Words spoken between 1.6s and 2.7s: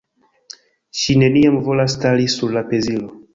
volas stari sur la